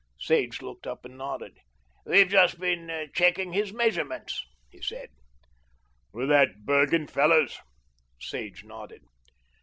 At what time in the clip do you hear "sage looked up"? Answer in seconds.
0.19-1.05